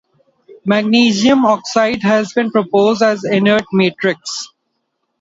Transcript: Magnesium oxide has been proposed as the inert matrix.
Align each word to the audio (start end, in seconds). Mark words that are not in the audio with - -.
Magnesium 0.65 1.45
oxide 1.45 2.01
has 2.01 2.33
been 2.33 2.49
proposed 2.49 3.03
as 3.03 3.21
the 3.21 3.35
inert 3.35 3.65
matrix. 3.71 4.47